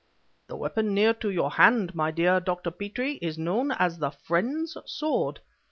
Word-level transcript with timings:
The 0.47 0.55
weapon 0.55 0.95
near 0.95 1.13
to 1.13 1.29
your 1.29 1.51
hand, 1.51 1.93
my 1.93 2.09
dear 2.09 2.39
Dr. 2.39 2.71
Petrie, 2.71 3.19
is 3.21 3.37
known 3.37 3.69
as 3.71 3.99
the 3.99 4.09
Friend's 4.09 4.75
Sword. 4.87 5.41